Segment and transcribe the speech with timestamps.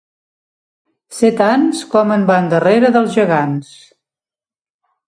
[1.17, 3.79] Ser tants com en van darrere dels gegants.